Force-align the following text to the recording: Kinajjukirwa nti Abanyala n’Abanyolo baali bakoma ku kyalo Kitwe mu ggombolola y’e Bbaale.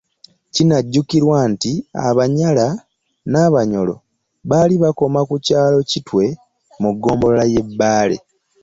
Kinajjukirwa 0.53 1.37
nti 1.53 1.71
Abanyala 2.09 2.67
n’Abanyolo 3.31 3.95
baali 4.49 4.75
bakoma 4.83 5.19
ku 5.29 5.35
kyalo 5.45 5.77
Kitwe 5.89 6.25
mu 6.81 6.89
ggombolola 6.93 7.43
y’e 7.53 7.63
Bbaale. 7.67 8.17